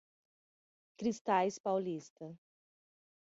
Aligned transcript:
Cristais 0.97 1.59
Paulista 1.59 2.35